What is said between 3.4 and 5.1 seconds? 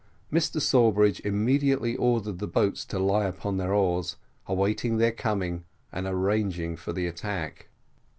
their oars, awaiting